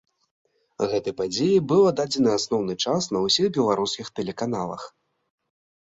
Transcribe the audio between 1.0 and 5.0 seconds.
падзеі быў аддадзены асноўны час на ўсіх беларускіх тэлеканалах.